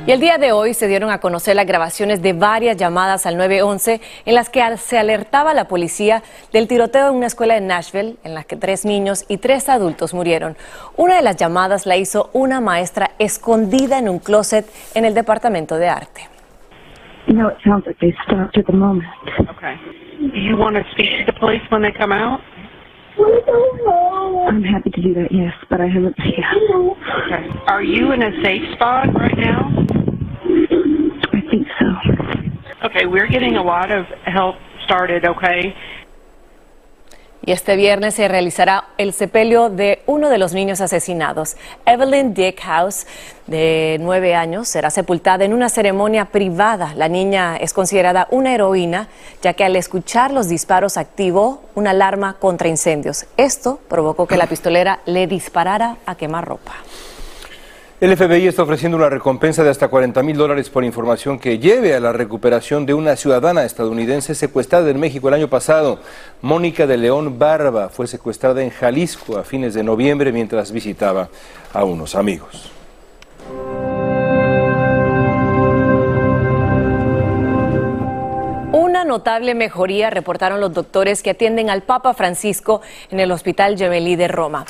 Y 0.07 0.11
el 0.11 0.19
día 0.19 0.39
de 0.39 0.51
hoy 0.51 0.73
se 0.73 0.87
dieron 0.87 1.11
a 1.11 1.19
conocer 1.19 1.55
las 1.55 1.67
grabaciones 1.67 2.23
de 2.23 2.33
varias 2.33 2.75
llamadas 2.75 3.27
al 3.27 3.37
911 3.37 4.01
en 4.25 4.35
las 4.35 4.49
que 4.49 4.61
se 4.77 4.97
alertaba 4.97 5.51
a 5.51 5.53
la 5.53 5.67
policía 5.67 6.23
del 6.51 6.67
tiroteo 6.67 7.09
en 7.09 7.15
una 7.17 7.27
escuela 7.27 7.53
de 7.53 7.61
Nashville 7.61 8.17
en 8.23 8.33
la 8.33 8.43
que 8.43 8.55
tres 8.55 8.83
niños 8.83 9.25
y 9.27 9.37
tres 9.37 9.69
adultos 9.69 10.15
murieron. 10.15 10.57
Una 10.97 11.17
de 11.17 11.21
las 11.21 11.35
llamadas 11.35 11.85
la 11.85 11.97
hizo 11.97 12.31
una 12.33 12.59
maestra 12.59 13.11
escondida 13.19 13.99
en 13.99 14.09
un 14.09 14.17
closet 14.17 14.67
en 14.95 15.05
el 15.05 15.13
departamento 15.13 15.77
de 15.77 15.87
arte. 15.87 16.27
No, 17.31 17.47
it 17.47 17.57
sounds 17.65 17.85
like 17.85 17.97
they 17.99 18.13
stopped 18.25 18.57
at 18.57 18.67
the 18.67 18.73
moment. 18.73 19.07
Okay. 19.49 19.75
Do 20.19 20.39
you 20.39 20.57
want 20.57 20.75
to 20.75 20.83
speak 20.91 21.25
to 21.25 21.31
the 21.31 21.39
police 21.39 21.61
when 21.69 21.81
they 21.81 21.91
come 21.91 22.11
out? 22.11 22.41
I'm 24.47 24.61
happy 24.63 24.89
to 24.89 25.01
do 25.01 25.13
that, 25.13 25.31
yes, 25.31 25.53
but 25.69 25.79
I 25.79 25.87
haven't. 25.87 26.15
Yeah. 26.19 26.53
Okay. 27.25 27.49
Are 27.67 27.83
you 27.83 28.11
in 28.11 28.21
a 28.21 28.43
safe 28.43 28.73
spot 28.73 29.07
right 29.15 29.37
now? 29.37 29.69
I 31.33 31.41
think 31.49 31.67
so. 31.79 32.85
Okay, 32.87 33.05
we're 33.05 33.27
getting 33.27 33.55
a 33.55 33.63
lot 33.63 33.91
of 33.91 34.05
help 34.25 34.55
started, 34.83 35.23
okay? 35.25 35.73
Y 37.43 37.53
este 37.53 37.75
viernes 37.75 38.13
se 38.13 38.27
realizará 38.27 38.89
el 38.99 39.13
sepelio 39.13 39.69
de 39.69 40.03
uno 40.05 40.29
de 40.29 40.37
los 40.37 40.53
niños 40.53 40.79
asesinados. 40.79 41.57
Evelyn 41.85 42.35
Dick 42.35 42.61
House, 42.61 43.07
de 43.47 43.97
nueve 43.99 44.35
años, 44.35 44.67
será 44.67 44.91
sepultada 44.91 45.43
en 45.43 45.53
una 45.53 45.69
ceremonia 45.69 46.25
privada. 46.25 46.93
La 46.95 47.07
niña 47.07 47.57
es 47.57 47.73
considerada 47.73 48.27
una 48.29 48.53
heroína, 48.53 49.07
ya 49.41 49.53
que 49.53 49.63
al 49.63 49.75
escuchar 49.75 50.31
los 50.31 50.49
disparos 50.49 50.97
activó 50.97 51.63
una 51.73 51.89
alarma 51.89 52.35
contra 52.39 52.67
incendios. 52.67 53.25
Esto 53.37 53.79
provocó 53.87 54.27
que 54.27 54.37
la 54.37 54.45
pistolera 54.45 54.99
le 55.07 55.25
disparara 55.25 55.97
a 56.05 56.13
quemarropa. 56.13 56.73
El 58.01 58.17
FBI 58.17 58.47
está 58.47 58.63
ofreciendo 58.63 58.97
una 58.97 59.11
recompensa 59.11 59.63
de 59.63 59.69
hasta 59.69 59.87
40 59.87 60.23
mil 60.23 60.35
dólares 60.35 60.71
por 60.71 60.83
información 60.83 61.37
que 61.37 61.59
lleve 61.59 61.93
a 61.93 61.99
la 61.99 62.11
recuperación 62.11 62.87
de 62.87 62.95
una 62.95 63.15
ciudadana 63.15 63.63
estadounidense 63.63 64.33
secuestrada 64.33 64.89
en 64.89 64.99
México 64.99 65.27
el 65.27 65.35
año 65.35 65.49
pasado. 65.49 65.99
Mónica 66.41 66.87
de 66.87 66.97
León 66.97 67.37
Barba 67.37 67.89
fue 67.89 68.07
secuestrada 68.07 68.63
en 68.63 68.71
Jalisco 68.71 69.37
a 69.37 69.43
fines 69.43 69.75
de 69.75 69.83
noviembre 69.83 70.31
mientras 70.31 70.71
visitaba 70.71 71.29
a 71.73 71.83
unos 71.83 72.15
amigos. 72.15 72.71
Notable 79.21 79.53
mejoría, 79.53 80.09
reportaron 80.09 80.59
los 80.59 80.73
doctores 80.73 81.21
que 81.21 81.29
atienden 81.29 81.69
al 81.69 81.83
Papa 81.83 82.15
Francisco 82.15 82.81
en 83.11 83.19
el 83.19 83.31
Hospital 83.31 83.77
Gemelli 83.77 84.15
de 84.15 84.27
Roma. 84.27 84.65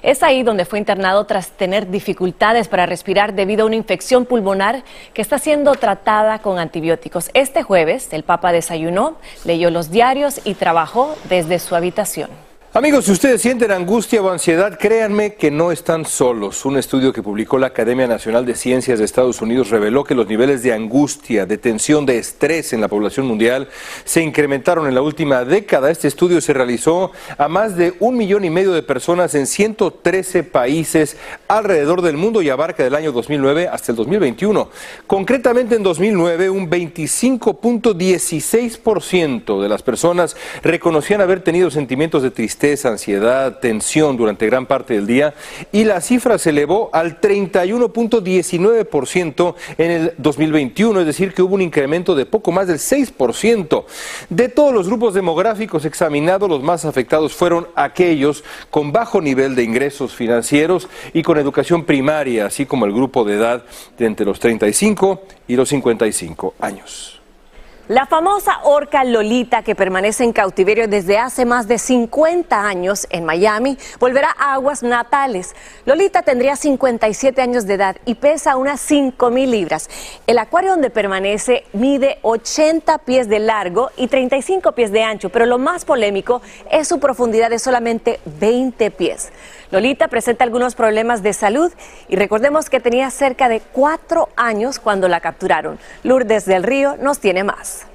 Es 0.00 0.22
ahí 0.22 0.44
donde 0.44 0.64
fue 0.64 0.78
internado 0.78 1.24
tras 1.24 1.50
tener 1.50 1.90
dificultades 1.90 2.68
para 2.68 2.86
respirar 2.86 3.34
debido 3.34 3.64
a 3.64 3.66
una 3.66 3.74
infección 3.74 4.24
pulmonar 4.24 4.84
que 5.12 5.22
está 5.22 5.40
siendo 5.40 5.74
tratada 5.74 6.38
con 6.38 6.60
antibióticos. 6.60 7.30
Este 7.34 7.64
jueves, 7.64 8.12
el 8.12 8.22
Papa 8.22 8.52
desayunó, 8.52 9.16
leyó 9.44 9.70
los 9.72 9.90
diarios 9.90 10.40
y 10.44 10.54
trabajó 10.54 11.16
desde 11.28 11.58
su 11.58 11.74
habitación. 11.74 12.45
Amigos, 12.76 13.06
si 13.06 13.12
ustedes 13.12 13.40
sienten 13.40 13.70
angustia 13.70 14.20
o 14.20 14.28
ansiedad, 14.28 14.78
créanme 14.78 15.32
que 15.32 15.50
no 15.50 15.72
están 15.72 16.04
solos. 16.04 16.66
Un 16.66 16.76
estudio 16.76 17.10
que 17.10 17.22
publicó 17.22 17.58
la 17.58 17.68
Academia 17.68 18.06
Nacional 18.06 18.44
de 18.44 18.54
Ciencias 18.54 18.98
de 18.98 19.06
Estados 19.06 19.40
Unidos 19.40 19.70
reveló 19.70 20.04
que 20.04 20.14
los 20.14 20.28
niveles 20.28 20.62
de 20.62 20.74
angustia, 20.74 21.46
de 21.46 21.56
tensión, 21.56 22.04
de 22.04 22.18
estrés 22.18 22.74
en 22.74 22.82
la 22.82 22.88
población 22.88 23.26
mundial 23.26 23.68
se 24.04 24.20
incrementaron 24.20 24.86
en 24.86 24.94
la 24.94 25.00
última 25.00 25.46
década. 25.46 25.90
Este 25.90 26.06
estudio 26.06 26.42
se 26.42 26.52
realizó 26.52 27.12
a 27.38 27.48
más 27.48 27.78
de 27.78 27.94
un 27.98 28.14
millón 28.14 28.44
y 28.44 28.50
medio 28.50 28.74
de 28.74 28.82
personas 28.82 29.34
en 29.34 29.46
113 29.46 30.42
países 30.42 31.16
alrededor 31.48 32.02
del 32.02 32.18
mundo 32.18 32.42
y 32.42 32.50
abarca 32.50 32.84
del 32.84 32.94
año 32.94 33.10
2009 33.10 33.68
hasta 33.68 33.92
el 33.92 33.96
2021. 33.96 34.68
Concretamente 35.06 35.76
en 35.76 35.82
2009, 35.82 36.50
un 36.50 36.68
25.16% 36.68 39.62
de 39.62 39.68
las 39.70 39.82
personas 39.82 40.36
reconocían 40.62 41.22
haber 41.22 41.40
tenido 41.40 41.70
sentimientos 41.70 42.22
de 42.22 42.30
tristeza 42.30 42.65
ansiedad, 42.84 43.60
tensión 43.60 44.16
durante 44.16 44.46
gran 44.46 44.66
parte 44.66 44.94
del 44.94 45.06
día 45.06 45.34
y 45.72 45.84
la 45.84 46.00
cifra 46.00 46.38
se 46.38 46.50
elevó 46.50 46.90
al 46.92 47.20
31.19% 47.20 49.54
en 49.78 49.90
el 49.90 50.14
2021, 50.18 51.00
es 51.00 51.06
decir, 51.06 51.32
que 51.32 51.42
hubo 51.42 51.54
un 51.54 51.62
incremento 51.62 52.14
de 52.14 52.26
poco 52.26 52.52
más 52.52 52.66
del 52.66 52.78
6%. 52.78 53.84
De 54.28 54.48
todos 54.48 54.74
los 54.74 54.88
grupos 54.88 55.14
demográficos 55.14 55.84
examinados, 55.84 56.48
los 56.48 56.62
más 56.62 56.84
afectados 56.84 57.32
fueron 57.32 57.68
aquellos 57.74 58.44
con 58.70 58.92
bajo 58.92 59.20
nivel 59.20 59.54
de 59.54 59.62
ingresos 59.62 60.14
financieros 60.14 60.88
y 61.12 61.22
con 61.22 61.38
educación 61.38 61.84
primaria, 61.84 62.46
así 62.46 62.66
como 62.66 62.86
el 62.86 62.92
grupo 62.92 63.24
de 63.24 63.34
edad 63.34 63.64
de 63.98 64.06
entre 64.06 64.26
los 64.26 64.40
35 64.40 65.22
y 65.46 65.56
los 65.56 65.68
55 65.68 66.54
años. 66.58 67.15
La 67.88 68.04
famosa 68.04 68.62
orca 68.64 69.04
Lolita, 69.04 69.62
que 69.62 69.76
permanece 69.76 70.24
en 70.24 70.32
cautiverio 70.32 70.88
desde 70.88 71.18
hace 71.18 71.44
más 71.44 71.68
de 71.68 71.78
50 71.78 72.66
años 72.66 73.06
en 73.10 73.24
Miami, 73.24 73.78
volverá 74.00 74.34
a 74.36 74.54
aguas 74.54 74.82
natales. 74.82 75.54
Lolita 75.84 76.22
tendría 76.22 76.56
57 76.56 77.40
años 77.40 77.64
de 77.64 77.74
edad 77.74 77.96
y 78.04 78.16
pesa 78.16 78.56
unas 78.56 78.80
5 78.80 79.30
mil 79.30 79.52
libras. 79.52 79.88
El 80.26 80.38
acuario 80.38 80.72
donde 80.72 80.90
permanece 80.90 81.64
mide 81.74 82.18
80 82.22 82.98
pies 82.98 83.28
de 83.28 83.38
largo 83.38 83.92
y 83.96 84.08
35 84.08 84.72
pies 84.72 84.90
de 84.90 85.04
ancho, 85.04 85.28
pero 85.28 85.46
lo 85.46 85.58
más 85.58 85.84
polémico 85.84 86.42
es 86.68 86.88
su 86.88 86.98
profundidad 86.98 87.50
de 87.50 87.60
solamente 87.60 88.18
20 88.24 88.90
pies. 88.90 89.30
Lolita 89.70 90.08
presenta 90.08 90.44
algunos 90.44 90.74
problemas 90.74 91.22
de 91.22 91.32
salud 91.32 91.72
y 92.08 92.16
recordemos 92.16 92.70
que 92.70 92.80
tenía 92.80 93.10
cerca 93.10 93.48
de 93.48 93.60
cuatro 93.60 94.28
años 94.36 94.78
cuando 94.78 95.08
la 95.08 95.20
capturaron. 95.20 95.78
Lourdes 96.04 96.46
del 96.46 96.62
Río 96.62 96.96
nos 96.96 97.18
tiene 97.18 97.42
más. 97.44 97.86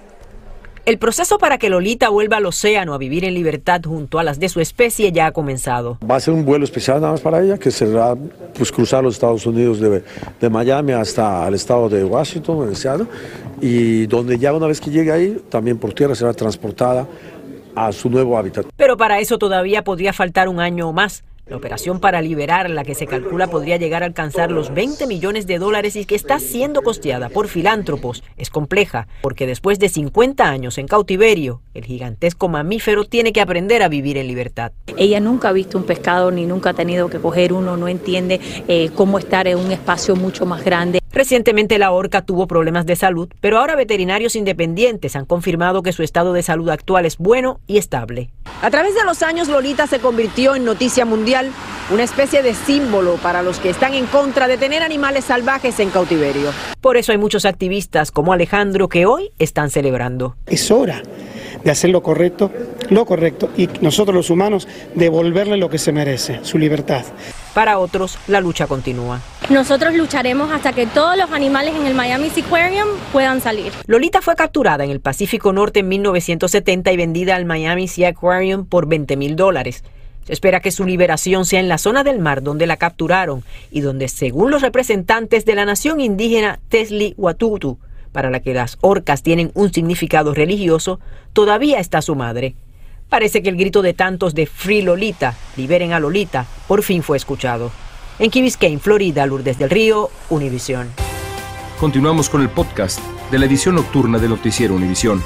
El 0.83 0.97
proceso 0.97 1.37
para 1.37 1.59
que 1.59 1.69
Lolita 1.69 2.09
vuelva 2.09 2.37
al 2.37 2.45
océano 2.47 2.95
a 2.95 2.97
vivir 2.97 3.23
en 3.23 3.35
libertad 3.35 3.81
junto 3.85 4.17
a 4.17 4.23
las 4.23 4.39
de 4.39 4.49
su 4.49 4.59
especie 4.59 5.11
ya 5.11 5.27
ha 5.27 5.31
comenzado. 5.31 5.99
Va 6.09 6.15
a 6.15 6.19
ser 6.19 6.33
un 6.33 6.43
vuelo 6.43 6.65
especial 6.65 6.99
nada 6.99 7.13
más 7.13 7.21
para 7.21 7.39
ella, 7.39 7.59
que 7.59 7.69
será 7.69 8.15
pues, 8.57 8.71
cruzar 8.71 9.03
los 9.03 9.13
Estados 9.13 9.45
Unidos 9.45 9.79
de, 9.79 10.03
de 10.39 10.49
Miami 10.49 10.93
hasta 10.93 11.47
el 11.47 11.53
estado 11.53 11.87
de 11.87 12.03
Washington, 12.03 12.67
en 12.67 12.75
Seattle, 12.75 13.05
y 13.61 14.07
donde 14.07 14.39
ya 14.39 14.51
una 14.53 14.65
vez 14.65 14.81
que 14.81 14.89
llegue 14.89 15.11
ahí, 15.11 15.39
también 15.49 15.77
por 15.77 15.93
tierra 15.93 16.15
será 16.15 16.33
transportada 16.33 17.07
a 17.75 17.91
su 17.91 18.09
nuevo 18.09 18.35
hábitat. 18.35 18.65
Pero 18.75 18.97
para 18.97 19.19
eso 19.19 19.37
todavía 19.37 19.83
podría 19.83 20.13
faltar 20.13 20.49
un 20.49 20.59
año 20.59 20.89
o 20.89 20.93
más. 20.93 21.23
La 21.47 21.57
operación 21.57 21.99
para 21.99 22.21
liberarla, 22.21 22.83
que 22.83 22.95
se 22.95 23.07
calcula 23.07 23.47
podría 23.47 23.77
llegar 23.77 24.03
a 24.03 24.05
alcanzar 24.05 24.51
los 24.51 24.73
20 24.73 25.07
millones 25.07 25.47
de 25.47 25.59
dólares 25.59 25.95
y 25.95 26.05
que 26.05 26.15
está 26.15 26.39
siendo 26.39 26.81
costeada 26.81 27.29
por 27.29 27.47
filántropos, 27.47 28.23
es 28.37 28.49
compleja, 28.49 29.07
porque 29.21 29.47
después 29.47 29.79
de 29.79 29.89
50 29.89 30.47
años 30.47 30.77
en 30.77 30.87
cautiverio, 30.87 31.61
el 31.73 31.85
gigantesco 31.85 32.47
mamífero 32.47 33.05
tiene 33.05 33.33
que 33.33 33.41
aprender 33.41 33.83
a 33.83 33.89
vivir 33.89 34.17
en 34.17 34.27
libertad. 34.27 34.71
Ella 34.97 35.19
nunca 35.19 35.49
ha 35.49 35.53
visto 35.53 35.77
un 35.77 35.85
pescado 35.85 36.31
ni 36.31 36.45
nunca 36.45 36.69
ha 36.69 36.73
tenido 36.73 37.09
que 37.09 37.19
coger 37.19 37.53
uno, 37.53 37.75
no 37.75 37.87
entiende 37.87 38.39
eh, 38.67 38.89
cómo 38.95 39.19
estar 39.19 39.47
en 39.47 39.57
un 39.57 39.71
espacio 39.71 40.15
mucho 40.15 40.45
más 40.45 40.63
grande. 40.63 41.00
Recientemente 41.13 41.77
la 41.77 41.91
orca 41.91 42.21
tuvo 42.21 42.47
problemas 42.47 42.85
de 42.85 42.95
salud, 42.95 43.29
pero 43.41 43.59
ahora 43.59 43.75
veterinarios 43.75 44.35
independientes 44.35 45.15
han 45.15 45.25
confirmado 45.25 45.83
que 45.83 45.91
su 45.91 46.03
estado 46.03 46.31
de 46.31 46.41
salud 46.41 46.69
actual 46.69 47.05
es 47.05 47.17
bueno 47.17 47.59
y 47.67 47.77
estable. 47.77 48.29
A 48.61 48.71
través 48.71 48.95
de 48.95 49.03
los 49.03 49.21
años, 49.21 49.49
Lolita 49.49 49.87
se 49.87 49.99
convirtió 49.99 50.55
en 50.55 50.63
noticia 50.63 51.03
mundial, 51.03 51.51
una 51.91 52.03
especie 52.03 52.41
de 52.41 52.53
símbolo 52.53 53.15
para 53.15 53.41
los 53.41 53.59
que 53.59 53.69
están 53.69 53.93
en 53.93 54.05
contra 54.05 54.47
de 54.47 54.57
tener 54.57 54.83
animales 54.83 55.25
salvajes 55.25 55.79
en 55.79 55.89
cautiverio. 55.89 56.51
Por 56.79 56.95
eso 56.95 57.11
hay 57.11 57.17
muchos 57.17 57.43
activistas 57.43 58.11
como 58.11 58.31
Alejandro 58.31 58.87
que 58.87 59.05
hoy 59.05 59.31
están 59.37 59.69
celebrando. 59.69 60.37
Es 60.45 60.71
hora 60.71 61.03
de 61.63 61.71
hacer 61.71 61.89
lo 61.89 62.01
correcto, 62.01 62.51
lo 62.89 63.05
correcto, 63.05 63.49
y 63.57 63.67
nosotros 63.81 64.15
los 64.15 64.29
humanos 64.29 64.67
devolverle 64.95 65.57
lo 65.57 65.69
que 65.69 65.77
se 65.77 65.91
merece, 65.91 66.39
su 66.43 66.57
libertad. 66.57 67.03
Para 67.53 67.79
otros, 67.79 68.17
la 68.27 68.39
lucha 68.39 68.67
continúa. 68.67 69.19
Nosotros 69.49 69.93
lucharemos 69.93 70.51
hasta 70.51 70.71
que 70.71 70.85
todos 70.85 71.17
los 71.17 71.31
animales 71.31 71.75
en 71.75 71.85
el 71.85 71.93
Miami 71.93 72.29
Sea 72.29 72.45
Aquarium 72.45 72.87
puedan 73.11 73.41
salir. 73.41 73.73
Lolita 73.87 74.21
fue 74.21 74.35
capturada 74.35 74.85
en 74.85 74.91
el 74.91 75.01
Pacífico 75.01 75.51
Norte 75.51 75.81
en 75.81 75.89
1970 75.89 76.91
y 76.91 76.97
vendida 76.97 77.35
al 77.35 77.45
Miami 77.45 77.89
Sea 77.89 78.09
Aquarium 78.09 78.65
por 78.65 78.87
20 78.87 79.17
mil 79.17 79.35
dólares. 79.35 79.83
Se 80.25 80.33
espera 80.33 80.61
que 80.61 80.71
su 80.71 80.85
liberación 80.85 81.45
sea 81.45 81.59
en 81.59 81.67
la 81.67 81.77
zona 81.77 82.03
del 82.03 82.19
mar 82.19 82.43
donde 82.43 82.67
la 82.67 82.77
capturaron 82.77 83.43
y 83.71 83.81
donde, 83.81 84.07
según 84.07 84.51
los 84.51 84.61
representantes 84.61 85.45
de 85.45 85.55
la 85.55 85.65
nación 85.65 85.99
indígena 85.99 86.59
Tesli 86.69 87.15
Watutu, 87.17 87.77
para 88.13 88.29
la 88.29 88.39
que 88.39 88.53
las 88.53 88.77
orcas 88.81 89.23
tienen 89.23 89.51
un 89.55 89.73
significado 89.73 90.33
religioso, 90.33 90.99
todavía 91.33 91.79
está 91.79 92.01
su 92.01 92.15
madre. 92.15 92.55
Parece 93.11 93.43
que 93.43 93.49
el 93.49 93.57
grito 93.57 93.81
de 93.81 93.93
tantos 93.93 94.33
de 94.33 94.45
Free 94.45 94.83
Lolita, 94.83 95.35
liberen 95.57 95.91
a 95.91 95.99
Lolita, 95.99 96.45
por 96.65 96.81
fin 96.81 97.03
fue 97.03 97.17
escuchado. 97.17 97.69
En 98.19 98.31
Key 98.31 98.41
Biscayne, 98.41 98.79
Florida, 98.79 99.25
Lourdes 99.25 99.59
del 99.59 99.69
Río, 99.69 100.09
Univisión. 100.29 100.87
Continuamos 101.77 102.29
con 102.29 102.41
el 102.41 102.47
podcast 102.47 103.01
de 103.29 103.37
la 103.37 103.47
edición 103.47 103.75
nocturna 103.75 104.17
de 104.17 104.29
Noticiero 104.29 104.75
Univisión. 104.75 105.21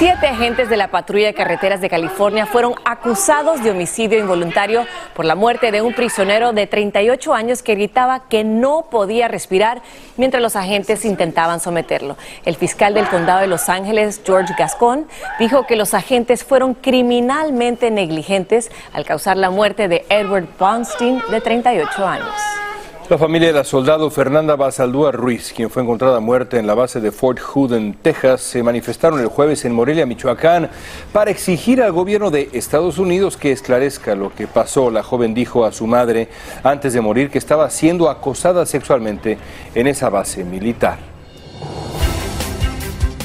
Siete 0.00 0.28
agentes 0.28 0.70
de 0.70 0.78
la 0.78 0.88
patrulla 0.88 1.26
de 1.26 1.34
carreteras 1.34 1.82
de 1.82 1.90
California 1.90 2.46
fueron 2.46 2.72
acusados 2.86 3.62
de 3.62 3.70
homicidio 3.70 4.18
involuntario 4.18 4.86
por 5.14 5.26
la 5.26 5.34
muerte 5.34 5.70
de 5.72 5.82
un 5.82 5.92
prisionero 5.92 6.54
de 6.54 6.66
38 6.66 7.34
años 7.34 7.62
que 7.62 7.74
gritaba 7.74 8.20
que 8.30 8.42
no 8.42 8.86
podía 8.90 9.28
respirar 9.28 9.82
mientras 10.16 10.42
los 10.42 10.56
agentes 10.56 11.04
intentaban 11.04 11.60
someterlo. 11.60 12.16
El 12.46 12.56
fiscal 12.56 12.94
del 12.94 13.08
condado 13.08 13.40
de 13.40 13.46
Los 13.46 13.68
Ángeles, 13.68 14.22
George 14.24 14.54
Gascon, 14.58 15.06
dijo 15.38 15.66
que 15.66 15.76
los 15.76 15.92
agentes 15.92 16.44
fueron 16.44 16.72
criminalmente 16.72 17.90
negligentes 17.90 18.70
al 18.94 19.04
causar 19.04 19.36
la 19.36 19.50
muerte 19.50 19.86
de 19.86 20.06
Edward 20.08 20.46
Bonstein 20.58 21.20
de 21.30 21.42
38 21.42 22.06
años. 22.06 22.69
La 23.10 23.18
familia 23.18 23.48
de 23.48 23.54
la 23.54 23.64
soldado 23.64 24.08
Fernanda 24.08 24.54
Basaldúa 24.54 25.10
Ruiz, 25.10 25.52
quien 25.52 25.68
fue 25.68 25.82
encontrada 25.82 26.20
muerta 26.20 26.60
en 26.60 26.68
la 26.68 26.74
base 26.74 27.00
de 27.00 27.10
Fort 27.10 27.40
Hood 27.40 27.72
en 27.72 27.94
Texas, 27.94 28.40
se 28.40 28.62
manifestaron 28.62 29.18
el 29.18 29.26
jueves 29.26 29.64
en 29.64 29.74
Morelia, 29.74 30.06
Michoacán, 30.06 30.70
para 31.12 31.32
exigir 31.32 31.82
al 31.82 31.90
gobierno 31.90 32.30
de 32.30 32.50
Estados 32.52 32.98
Unidos 32.98 33.36
que 33.36 33.50
esclarezca 33.50 34.14
lo 34.14 34.32
que 34.32 34.46
pasó. 34.46 34.92
La 34.92 35.02
joven 35.02 35.34
dijo 35.34 35.64
a 35.64 35.72
su 35.72 35.88
madre 35.88 36.28
antes 36.62 36.92
de 36.92 37.00
morir 37.00 37.30
que 37.30 37.38
estaba 37.38 37.68
siendo 37.70 38.08
acosada 38.08 38.64
sexualmente 38.64 39.38
en 39.74 39.88
esa 39.88 40.08
base 40.08 40.44
militar. 40.44 40.98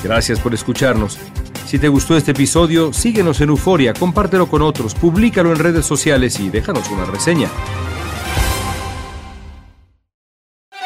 Gracias 0.04 0.40
por 0.40 0.56
escucharnos. 0.56 1.20
Si 1.68 1.78
te 1.78 1.90
gustó 1.90 2.18
este 2.18 2.32
episodio, 2.32 2.92
síguenos 2.92 3.40
en 3.40 3.50
Euforia, 3.50 3.94
compártelo 3.94 4.48
con 4.48 4.64
otros, 4.64 4.96
públicalo 4.96 5.52
en 5.52 5.60
redes 5.60 5.86
sociales 5.86 6.40
y 6.40 6.50
déjanos 6.50 6.90
una 6.90 7.06
reseña. 7.06 7.50